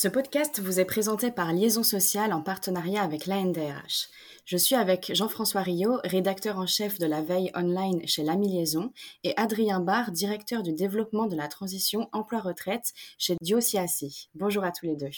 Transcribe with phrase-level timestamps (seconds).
[0.00, 4.06] Ce podcast vous est présenté par Liaison Sociale en partenariat avec l'ANDRH.
[4.44, 8.92] Je suis avec Jean-François Rio, rédacteur en chef de la veille online chez l'Ami Liaison,
[9.24, 14.28] et Adrien Barr, directeur du développement de la transition emploi-retraite chez Diociasi.
[14.36, 15.10] Bonjour à tous les deux.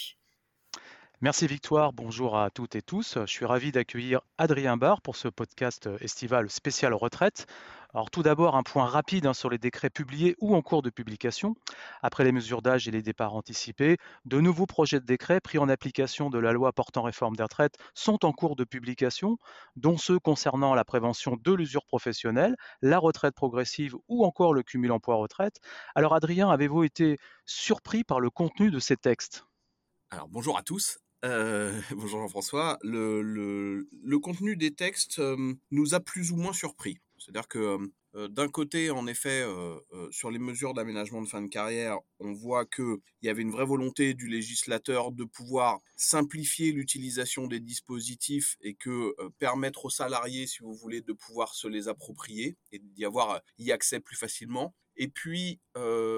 [1.23, 3.19] Merci Victoire, bonjour à toutes et tous.
[3.19, 7.45] Je suis ravi d'accueillir Adrien Barr pour ce podcast estival spécial retraite.
[7.93, 10.89] Alors tout d'abord, un point rapide hein, sur les décrets publiés ou en cours de
[10.89, 11.53] publication.
[12.01, 15.69] Après les mesures d'âge et les départs anticipés, de nouveaux projets de décrets pris en
[15.69, 19.37] application de la loi portant réforme des retraites sont en cours de publication,
[19.75, 24.91] dont ceux concernant la prévention de l'usure professionnelle, la retraite progressive ou encore le cumul
[24.91, 25.59] emploi-retraite.
[25.93, 29.45] Alors Adrien, avez-vous été surpris par le contenu de ces textes?
[30.09, 30.97] Alors bonjour à tous.
[31.23, 32.79] Euh, bonjour Jean-François.
[32.83, 33.85] Le,
[34.21, 36.97] contenu des textes euh, nous a plus ou moins surpris.
[37.17, 37.77] C'est-à-dire que
[38.15, 39.45] euh, d'un côté, en effet,
[40.09, 43.65] sur les mesures d'aménagement de fin de carrière, on voit qu'il y avait une vraie
[43.65, 50.59] volonté du législateur de pouvoir simplifier l'utilisation des dispositifs et que permettre aux salariés, si
[50.59, 54.75] vous voulez, de pouvoir se les approprier et d'y avoir y accès plus facilement.
[55.01, 55.59] Et puis,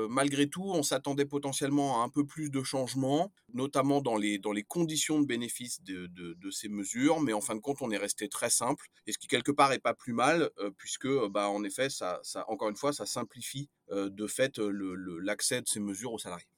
[0.10, 5.22] malgré tout, on s'attendait potentiellement à un peu plus de changements, notamment dans les, conditions
[5.22, 7.22] de bénéfice de, ces mesures.
[7.22, 9.72] Mais en fin de compte, on est resté très simple, et ce qui quelque part
[9.72, 14.28] est pas plus mal, puisque, bah, en effet, ça, encore une fois, ça simplifie de
[14.28, 16.50] fait l'accès de ces mesures aux salariés.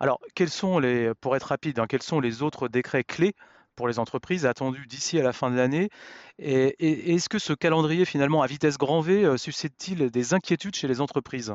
[0.00, 3.36] Alors, quels sont les, pour être rapide, hein, quels sont les autres décrets clés
[3.76, 5.88] pour les entreprises attendus d'ici à la fin de l'année
[6.38, 11.00] est-ce que ce calendrier finalement à vitesse grand V euh, suscite-t-il des inquiétudes chez les
[11.00, 11.52] entreprises?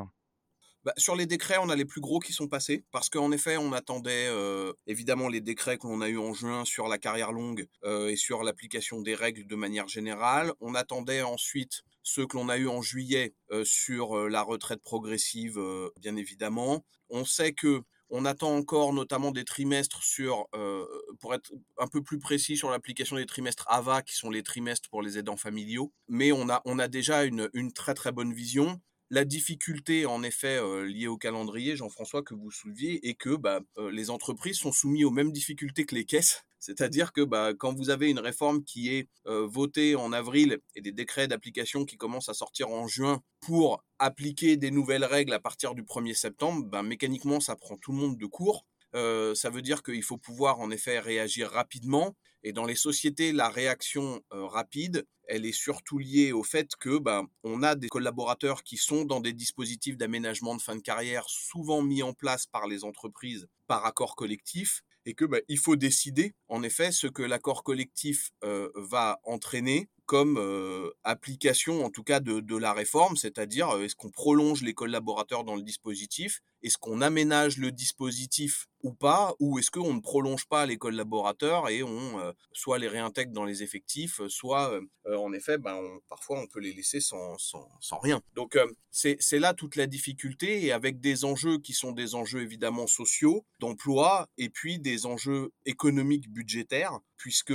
[0.84, 3.56] Bah, sur les décrets, on a les plus gros qui sont passés parce qu'en effet,
[3.56, 7.66] on attendait euh, évidemment les décrets qu'on a eu en juin sur la carrière longue
[7.84, 10.52] euh, et sur l'application des règles de manière générale.
[10.60, 15.60] On attendait ensuite ceux que l'on a eu en juillet sur la retraite progressive,
[16.00, 16.86] bien évidemment.
[17.10, 20.86] On sait que on attend encore notamment des trimestres sur, euh,
[21.20, 24.88] pour être un peu plus précis sur l'application des trimestres AVA, qui sont les trimestres
[24.90, 25.92] pour les aidants familiaux.
[26.08, 28.80] Mais on a, on a déjà une, une très très bonne vision.
[29.10, 33.60] La difficulté, en effet, liée au calendrier, Jean-François, que vous souleviez, est que bah,
[33.90, 36.44] les entreprises sont soumises aux mêmes difficultés que les caisses.
[36.58, 40.92] C'est-à-dire que bah, quand vous avez une réforme qui est votée en avril et des
[40.92, 45.74] décrets d'application qui commencent à sortir en juin pour appliquer des nouvelles règles à partir
[45.74, 48.66] du 1er septembre, bah, mécaniquement, ça prend tout le monde de court.
[48.94, 52.16] Ça veut dire qu'il faut pouvoir en effet réagir rapidement.
[52.42, 57.26] Et dans les sociétés, la réaction rapide, elle est surtout liée au fait que ben,
[57.42, 61.82] on a des collaborateurs qui sont dans des dispositifs d'aménagement de fin de carrière souvent
[61.82, 66.34] mis en place par les entreprises par accord collectif et que ben, il faut décider
[66.48, 72.72] en effet ce que l'accord collectif va entraîner comme application en tout cas de, la
[72.72, 78.66] réforme, c'est-à-dire est-ce qu'on prolonge les collaborateurs dans le dispositif, est-ce qu'on aménage le dispositif
[78.82, 83.32] ou pas, ou est-ce qu'on ne prolonge pas les collaborateurs et on soit les réintègre
[83.32, 88.22] dans les effectifs, soit en effet, ben, parfois on peut les laisser sans, sans, rien.
[88.34, 88.58] Donc
[88.90, 93.44] c'est là toute la difficulté et avec des enjeux qui sont des enjeux évidemment sociaux,
[93.58, 97.54] d'emploi et puis des enjeux économiques budgétaires puisque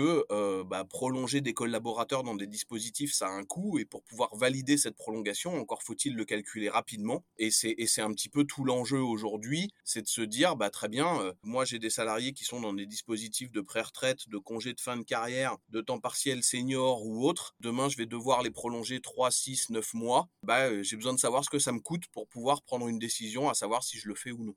[0.66, 4.78] bah, prolonger des collaborateurs dans des dispositifs, ça a un coût, et pour pouvoir valider
[4.78, 7.24] cette prolongation, encore faut-il le calculer rapidement.
[7.38, 11.20] Et c'est un petit peu tout l'enjeu aujourd'hui, c'est de se dire, bah très bien,
[11.22, 14.82] euh, moi j'ai des salariés qui sont dans des dispositifs de pré-retraite, de congés de
[14.82, 17.56] fin de carrière, de temps partiel senior ou autre.
[17.60, 20.30] Demain, je vais devoir les prolonger 3, 6, 9 mois.
[20.44, 23.00] Bah, euh, j'ai besoin de savoir ce que ça me coûte pour pouvoir prendre une
[23.00, 24.56] décision, à savoir si je le fais ou non.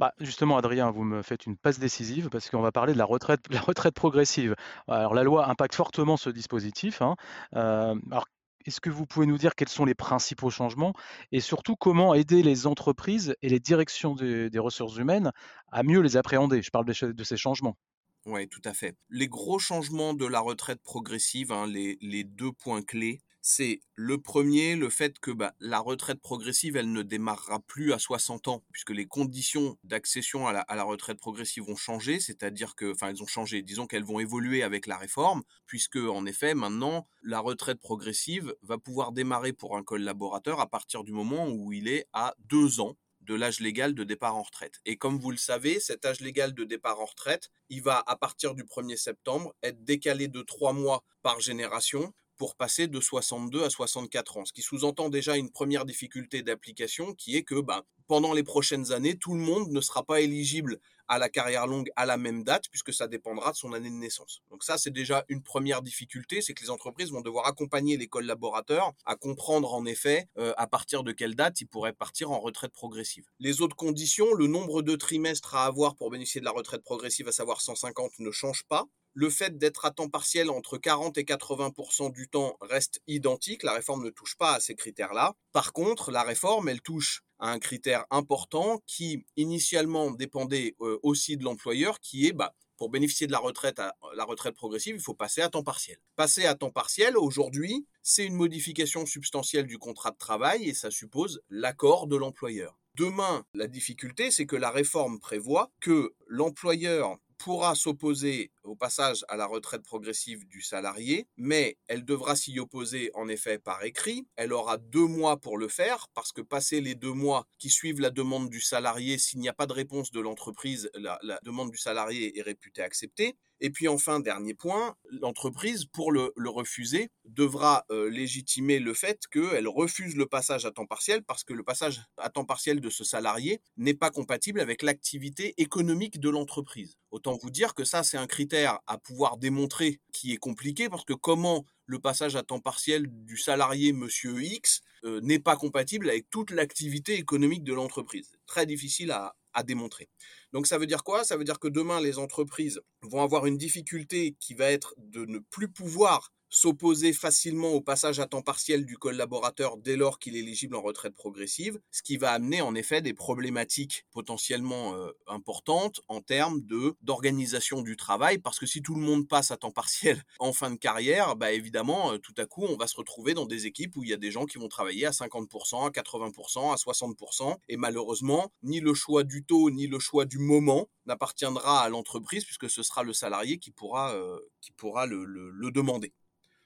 [0.00, 3.04] Bah, justement, Adrien, vous me faites une passe décisive parce qu'on va parler de la
[3.04, 4.56] retraite, progressive.
[4.88, 7.02] Alors, la loi impacte fortement ce dispositif.
[7.02, 7.16] Hein.
[7.54, 8.24] Euh, alors,
[8.64, 10.94] est-ce que vous pouvez nous dire quels sont les principaux changements
[11.32, 15.32] et surtout comment aider les entreprises et les directions des, ressources humaines
[15.70, 16.62] à mieux les appréhender?
[16.62, 17.76] Je parle de, ces changements.
[18.24, 18.96] Oui, tout à fait.
[19.10, 24.76] Les gros changements de la retraite progressive, hein, les deux points clés, c'est le premier,
[24.76, 28.90] le fait que bah, la retraite progressive, elle ne démarrera plus à 60 ans, puisque
[28.90, 33.62] les conditions d'accession à la, retraite progressive vont changer, c'est-à-dire que, enfin, elles ont changé,
[33.62, 38.78] disons qu'elles vont évoluer avec la réforme, puisque, en effet, maintenant, la retraite progressive va
[38.78, 42.96] pouvoir démarrer pour un collaborateur à partir du moment où il est à deux ans
[43.20, 44.80] de l'âge légal de départ en retraite.
[44.84, 48.16] Et comme vous le savez, cet âge légal de départ en retraite, il va, à
[48.16, 53.64] partir du 1er septembre, être décalé de trois mois par génération pour passer de 62
[53.64, 57.84] à 64 ans, ce qui sous-entend déjà une première difficulté d'application qui est que bah,
[58.06, 61.90] pendant les prochaines années, tout le monde ne sera pas éligible à la carrière longue
[61.96, 64.40] à la même date, puisque ça dépendra de son année de naissance.
[64.50, 68.08] Donc ça, c'est déjà une première difficulté, c'est que les entreprises vont devoir accompagner les
[68.08, 72.40] collaborateurs à comprendre en effet euh, à partir de quelle date ils pourraient partir en
[72.40, 73.26] retraite progressive.
[73.38, 77.28] Les autres conditions, le nombre de trimestres à avoir pour bénéficier de la retraite progressive,
[77.28, 78.86] à savoir 150, ne change pas.
[79.14, 83.62] Le fait d'être à temps partiel entre 40 et 80% du temps reste identique.
[83.62, 85.34] La réforme ne touche pas à ces critères-là.
[85.52, 91.44] Par contre, la réforme, elle touche un critère important qui initialement dépendait euh, aussi de
[91.44, 95.50] l'employeur, qui est bah, pour bénéficier de à, la retraite progressive, il faut passer à
[95.50, 95.98] temps partiel.
[96.16, 100.90] Passer à temps partiel, aujourd'hui, c'est une modification substantielle du contrat de travail et ça
[100.90, 102.78] suppose l'accord de l'employeur.
[102.94, 109.36] Demain, la difficulté, c'est que la réforme prévoit que l'employeur pourra s'opposer au passage à
[109.36, 114.26] la retraite progressive du salarié, mais elle devra s'y opposer en effet par écrit.
[114.36, 118.00] Elle aura deux mois pour le faire, parce que passer les deux mois qui suivent
[118.00, 121.70] la demande du salarié, s'il n'y a pas de réponse de l'entreprise, la, la demande
[121.70, 123.38] du salarié est réputée acceptée.
[123.60, 129.68] Et puis enfin, dernier point, l'entreprise, pour le, refuser, devra euh, légitimer le fait qu'elle
[129.68, 133.04] refuse le passage à temps partiel parce que le passage à temps partiel de ce
[133.04, 136.96] salarié n'est pas compatible avec l'activité économique de l'entreprise.
[137.10, 141.04] Autant vous dire que ça, c'est un critère à pouvoir démontrer qui est compliqué parce
[141.04, 146.08] que comment le passage à temps partiel du salarié monsieur X euh, n'est pas compatible
[146.08, 148.30] avec toute l'activité économique de l'entreprise.
[148.46, 150.08] Très difficile à, à démontrer.
[150.52, 151.24] Donc ça veut dire quoi?
[151.24, 155.24] Ça veut dire que demain, les entreprises vont avoir une difficulté qui va être de
[155.24, 160.36] ne plus pouvoir s'opposer facilement au passage à temps partiel du collaborateur dès lors qu'il
[160.36, 165.12] est éligible en retraite progressive, ce qui va amener en effet des problématiques potentiellement euh,
[165.28, 166.60] importantes en termes
[167.02, 170.70] d'organisation du travail, parce que si tout le monde passe à temps partiel en fin
[170.70, 173.96] de carrière, bah évidemment, euh, tout à coup, on va se retrouver dans des équipes
[173.96, 177.56] où il y a des gens qui vont travailler à 50%, à 80%, à 60%,
[177.68, 182.44] et malheureusement, ni le choix du taux, ni le choix du moment n'appartiendra à l'entreprise,
[182.44, 186.12] puisque ce sera le salarié qui pourra, euh, qui pourra le demander.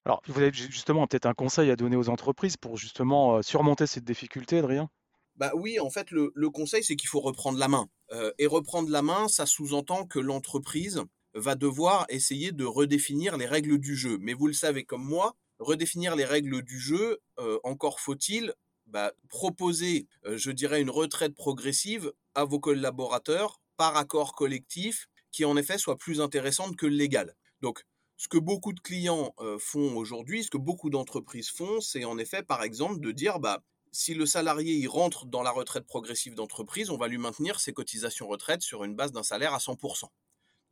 [0.06, 3.86] Alors, vous avez justement peut-être un conseil à donner aux entreprises pour justement euh, surmonter
[3.86, 4.90] cette difficulté, Adrien?
[5.36, 7.88] Bah oui, en fait, le, conseil, c'est qu'il faut reprendre la main.
[8.12, 11.02] Euh, et reprendre la main, ça sous-entend que l'entreprise
[11.34, 14.18] va devoir essayer de redéfinir les règles du jeu.
[14.20, 18.52] Mais vous le savez comme moi, redéfinir les règles du jeu, euh, encore faut-il
[18.86, 25.56] bah, proposer, je dirais, une retraite progressive à vos collaborateurs par accord collectif qui en
[25.56, 27.34] effet soit plus intéressante que le légal.
[27.62, 27.82] Donc,
[28.24, 32.42] ce que beaucoup de clients font aujourd'hui, ce que beaucoup d'entreprises font, c'est en effet,
[32.42, 33.62] par exemple, de dire, bah,
[33.92, 37.74] si le salarié il rentre dans la retraite progressive d'entreprise, on va lui maintenir ses
[37.74, 40.06] cotisations retraite sur une base d'un salaire à 100%.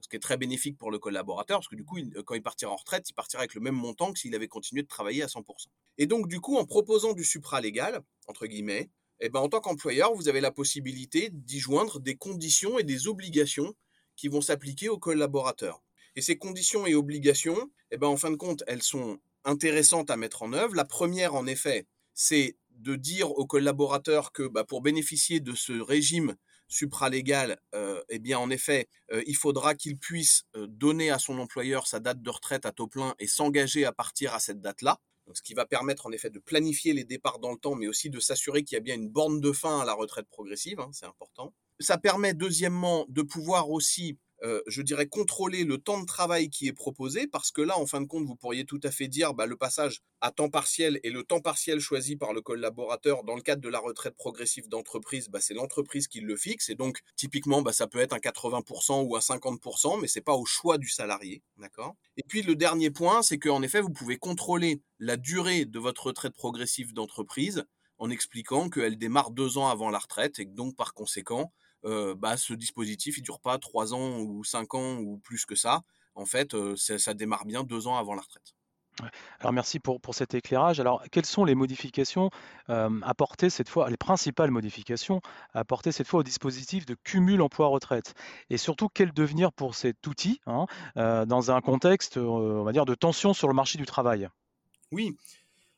[0.00, 2.72] Ce qui est très bénéfique pour le collaborateur, parce que du coup, quand il partira
[2.72, 5.26] en retraite, il partira avec le même montant que s'il avait continué de travailler à
[5.26, 5.44] 100%.
[5.98, 8.88] Et donc, du coup, en proposant du supralégal, entre guillemets,
[9.20, 13.08] eh ben, en tant qu'employeur, vous avez la possibilité d'y joindre des conditions et des
[13.08, 13.74] obligations
[14.16, 15.82] qui vont s'appliquer aux collaborateurs.
[16.16, 20.16] Et ces conditions et obligations, eh ben, en fin de compte, elles sont intéressantes à
[20.16, 20.74] mettre en œuvre.
[20.74, 25.72] La première, en effet, c'est de dire aux collaborateurs que bah, pour bénéficier de ce
[25.72, 26.36] régime
[26.68, 31.38] supralégal, euh, eh bien en effet, euh, il faudra qu'il puisse euh, donner à son
[31.38, 34.98] employeur sa date de retraite à taux plein et s'engager à partir à cette date-là.
[35.34, 38.10] ce qui va permettre en effet de planifier les départs dans le temps, mais aussi
[38.10, 40.90] de s'assurer qu'il y a bien une borne de fin à la retraite progressive, hein,
[40.92, 41.54] c'est important.
[41.78, 46.66] Ça permet deuxièmement de pouvoir aussi euh, je dirais, contrôler le temps de travail qui
[46.66, 49.34] est proposé, parce que là, en fin de compte, vous pourriez tout à fait dire
[49.34, 53.36] bah, le passage à temps partiel et le temps partiel choisi par le collaborateur dans
[53.36, 57.00] le cadre de la retraite progressive d'entreprise, bah, c'est l'entreprise qui le fixe, et donc
[57.16, 60.78] typiquement, bah, ça peut être un 80% ou un 50%, mais c'est pas au choix
[60.78, 61.94] du salarié, d'accord?
[62.16, 66.06] Et puis le dernier point, c'est qu'en effet, vous pouvez contrôler la durée de votre
[66.06, 67.64] retraite progressive d'entreprise
[67.98, 71.52] en expliquant qu'elle démarre deux ans avant la retraite et que donc par conséquent,
[71.84, 75.82] bah, ce dispositif il dure pas trois ans ou cinq ans ou plus que ça.
[76.14, 78.54] En fait, euh, ça, démarre bien deux ans avant la retraite.
[79.40, 80.78] Alors merci pour, pour, cet éclairage.
[80.78, 82.28] Alors quelles sont les modifications
[82.68, 85.22] euh, apportées cette fois, les principales modifications
[85.54, 88.12] apportées cette fois au dispositif de cumul emploi-retraite?
[88.50, 92.94] Et surtout quel devenir pour cet outil hein, dans un contexte, on va dire, de
[92.94, 94.28] tension sur le marché du travail?
[94.90, 95.16] Oui,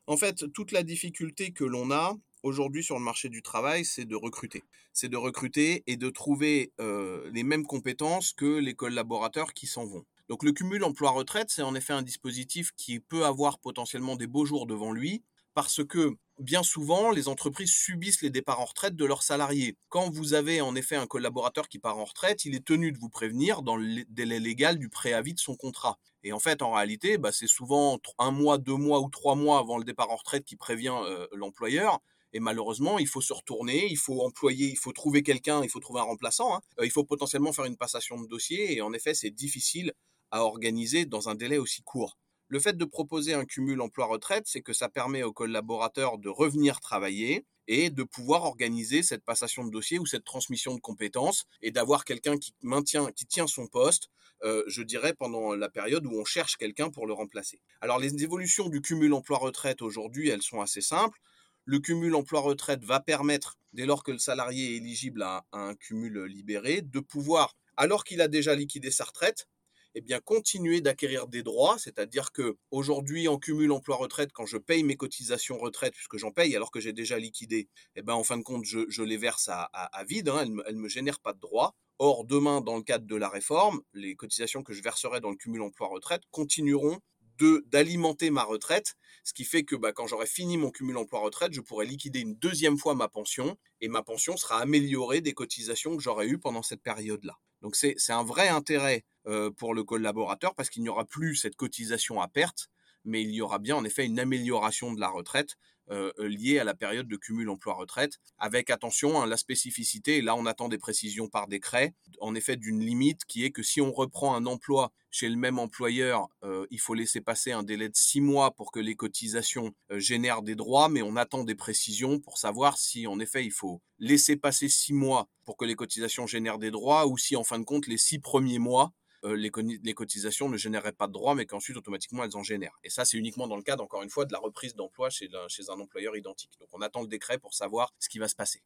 [0.09, 4.05] en fait, toute la difficulté que l'on a, aujourd'hui sur le marché du travail, c'est
[4.05, 4.63] de recruter.
[4.93, 9.85] C'est de recruter et de trouver euh, les mêmes compétences que les collaborateurs qui s'en
[9.87, 10.05] vont.
[10.29, 14.45] Donc le cumul emploi-retraite, c'est en effet un dispositif qui peut avoir potentiellement des beaux
[14.47, 15.23] jours devant lui,
[15.55, 19.77] parce que bien souvent, les entreprises subissent les départs en retraite de leurs salariés.
[19.89, 22.99] Quand vous avez en effet un collaborateur qui part en retraite, il est tenu de
[22.99, 25.99] vous prévenir dans le délai légal du préavis de son contrat.
[26.25, 29.59] Et en fait, en réalité, bah, c'est souvent un mois, deux mois ou trois mois
[29.59, 32.01] avant le départ en retraite qui prévient euh, l'employeur.
[32.35, 35.79] Et malheureusement, il faut se retourner, il faut employer, il faut trouver quelqu'un, il faut
[35.79, 36.57] trouver un remplaçant.
[36.57, 36.61] Hein.
[36.83, 38.77] il faut potentiellement faire une passation de dossier.
[38.77, 39.93] Et en effet, c'est difficile
[40.33, 42.19] à organiser dans un délai aussi court.
[42.49, 46.81] Le fait de proposer un cumul emploi-retraite, c'est que ça permet aux collaborateurs de revenir
[46.81, 51.71] travailler et de pouvoir organiser cette passation de dossier ou cette transmission de compétences et
[51.71, 54.11] d'avoir quelqu'un qui maintient, qui tient son poste,
[54.43, 57.61] euh, je dirais, pendant la période où on cherche quelqu'un pour le remplacer.
[57.81, 61.19] Alors les évolutions du cumul emploi-retraite aujourd'hui, elles sont assez simples.
[61.67, 66.25] Le cumul emploi-retraite va permettre, dès lors que le salarié est éligible à un cumul
[66.25, 69.49] libéré, de pouvoir, alors qu'il a déjà liquidé sa retraite,
[69.95, 74.83] eh bien, continuer d'acquérir des droits, c'est-à-dire que aujourd'hui, en cumul emploi-retraite, quand je paye
[74.83, 78.37] mes cotisations retraite, puisque j'en paye alors que j'ai déjà liquidé, eh ben, en fin
[78.37, 81.75] de compte, je, les verse à, vide, hein, elles ne me, génèrent pas de droits.
[81.99, 85.37] Or, demain, dans le cadre de la réforme, les cotisations que je verserai dans le
[85.37, 86.99] cumul emploi-retraite continueront
[87.39, 91.61] d'alimenter ma retraite, ce qui fait que bah, quand j'aurai fini mon cumul emploi-retraite, je
[91.61, 96.03] pourrai liquider une deuxième fois ma pension et ma pension sera améliorée des cotisations que
[96.03, 97.39] j'aurais eues pendant cette période-là.
[97.63, 101.57] Donc c'est un vrai intérêt euh, pour le collaborateur parce qu'il n'y aura plus cette
[101.57, 102.69] cotisation à perte,
[103.05, 105.57] mais il y aura bien en effet une amélioration de la retraite
[105.91, 110.23] euh, liée à la période de cumul emploi-retraite, avec attention à hein, la spécificité, et
[110.23, 113.81] là on attend des précisions par décret, en effet d'une limite qui est que si
[113.81, 117.89] on reprend un emploi chez le même employeur, euh, il faut laisser passer un délai
[117.89, 121.55] de six mois pour que les cotisations euh, génèrent des droits, mais on attend des
[121.55, 125.77] précisions pour savoir si en effet il faut laisser passer six mois pour que les
[125.77, 128.93] cotisations génèrent des droits ou si en fin de compte les six premiers mois
[129.25, 132.79] euh, les, cotisations ne généreraient pas de droits, mais qu'ensuite automatiquement elles en génèrent.
[132.85, 135.29] Et ça, c'est uniquement dans le cadre, encore une fois, de la reprise d'emploi chez
[135.69, 136.53] un employeur identique.
[136.61, 138.63] Donc on attend le décret pour savoir ce qui va se passer.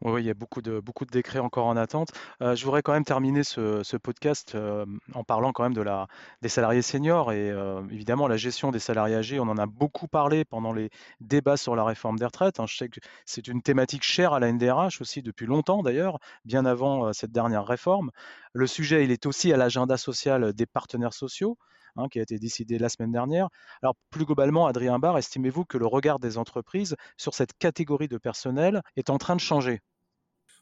[0.00, 2.10] Oui, il y a beaucoup de, beaucoup de décrets encore en attente.
[2.40, 6.06] Euh, je voudrais quand même terminer ce, podcast euh, en parlant quand même de la,
[6.40, 9.40] des salariés seniors et euh, évidemment la gestion des salariés âgés.
[9.40, 12.60] On en a beaucoup parlé pendant les débats sur la réforme des retraites.
[12.60, 12.66] Hein.
[12.68, 16.64] Je sais que c'est une thématique chère à la NDRH aussi depuis longtemps d'ailleurs, bien
[16.64, 18.10] avant cette dernière réforme.
[18.52, 21.58] Le sujet, il est aussi à l'agenda social des partenaires sociaux.
[21.98, 23.48] Hein, qui a été décidé la semaine dernière.
[23.82, 28.18] Alors plus globalement, Adrien Barr, estimez-vous que le regard des entreprises sur cette catégorie de
[28.18, 29.80] personnel est en train de changer?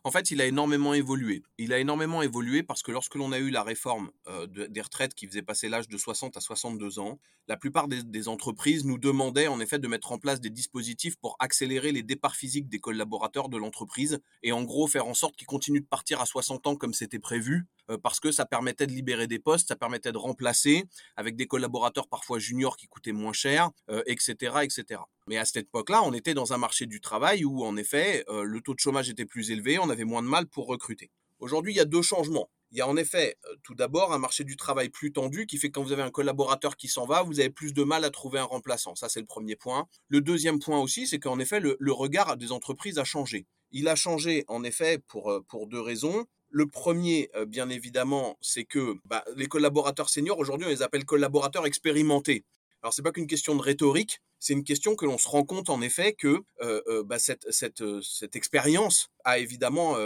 [0.02, 1.42] En fait, il a énormément évolué.
[1.58, 5.12] Il a énormément évolué parce que lorsque l'on a eu la réforme euh, des retraites
[5.14, 9.48] qui faisait passer l'âge de 60 à 62 ans, la plupart des, entreprises nous demandaient
[9.48, 13.50] en effet de mettre en place des dispositifs pour accélérer les départs physiques des collaborateurs
[13.50, 16.76] de l'entreprise et en gros faire en sorte qu'ils continuent de partir à 60 ans
[16.76, 17.66] comme c'était prévu
[18.02, 20.84] parce que ça permettait de libérer des postes, ça permettait de remplacer
[21.16, 23.70] avec des collaborateurs parfois juniors qui coûtaient moins cher,
[24.06, 25.00] etc., etc.
[25.28, 28.60] Mais à cette époque-là, on était dans un marché du travail où, en effet, le
[28.60, 31.10] taux de chômage était plus élevé, on avait moins de mal pour recruter.
[31.38, 32.48] Aujourd'hui, il y a deux changements.
[32.72, 35.68] Il y a en effet, tout d'abord, un marché du travail plus tendu qui fait
[35.68, 38.10] que quand vous avez un collaborateur qui s'en va, vous avez plus de mal à
[38.10, 38.94] trouver un remplaçant.
[38.96, 39.86] Ça, c'est le premier point.
[40.08, 43.46] Le deuxième point aussi, c'est qu'en effet, le, regard des entreprises a changé.
[43.70, 46.26] Il a changé, en effet, pour, pour deux raisons.
[46.50, 51.66] Le premier, bien évidemment, c'est que bah, les collaborateurs seniors, aujourd'hui, on les appelle collaborateurs
[51.66, 52.44] expérimentés.
[52.82, 55.70] Alors, c'est pas qu'une question de rhétorique, c'est une question que l'on se rend compte
[55.70, 58.00] en effet que euh, euh, bah, cette, euh,
[58.34, 59.96] expérience a évidemment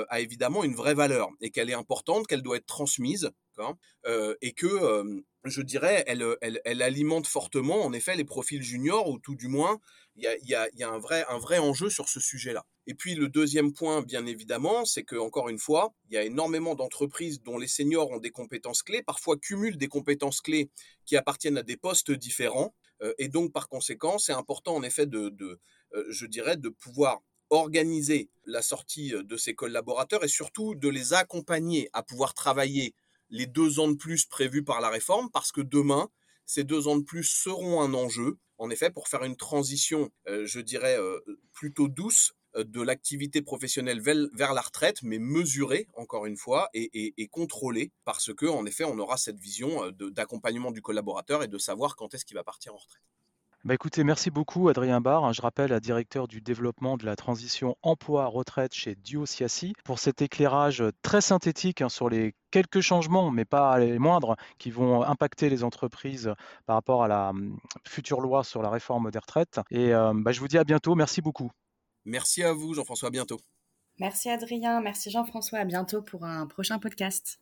[0.65, 3.33] une vraie valeur et qu'elle est importante, qu'elle doit être transmise
[4.43, 9.49] et que je dirais elle, alimente fortement en effet les profils juniors ou tout du
[9.49, 9.81] moins
[10.17, 12.67] il y a, un, vrai, un vrai enjeu sur ce sujet-là.
[12.87, 16.25] Et puis le deuxième point, bien évidemment, c'est que encore une fois, il y a
[16.25, 20.71] énormément d'entreprises dont les seniors ont des compétences clés, parfois cumulent des compétences clés
[21.07, 22.75] qui appartiennent à des postes différents.
[23.19, 25.61] Et donc, par conséquent, c'est important en effet de,
[26.09, 31.89] je dirais, de pouvoir organiser la sortie de ces collaborateurs et surtout de les accompagner
[31.93, 32.95] à pouvoir travailler
[33.31, 36.09] les deux ans de plus prévus par la réforme parce que demain,
[36.47, 40.61] ces deux ans de plus seront un enjeu, en effet, pour faire une transition, je
[40.61, 40.99] dirais,
[41.53, 47.29] plutôt douce de l'activité professionnelle vers la retraite, mais mesurée, encore une fois, et, et,
[47.29, 51.97] contrôlée, parce que, en effet, on aura cette vision d'accompagnement du collaborateur et de savoir
[51.97, 53.03] quand est-ce qu'il va partir en retraite.
[53.63, 55.23] Bah écoutez, merci beaucoup Adrien Barr.
[55.25, 59.27] Hein, je rappelle, à directeur du développement de la transition emploi-retraite chez Duo
[59.85, 64.71] pour cet éclairage très synthétique hein, sur les quelques changements, mais pas les moindres, qui
[64.71, 66.33] vont impacter les entreprises
[66.65, 69.61] par rapport à la hum, future loi sur la réforme des retraites.
[69.71, 70.95] Et bah, je vous dis à bientôt.
[70.95, 71.51] Merci beaucoup.
[72.07, 73.09] Merci à vous, Jean-François.
[73.09, 73.41] À bientôt.
[73.99, 75.59] Merci Adrien, merci Jean-François.
[75.59, 77.39] À bientôt pour un prochain podcast.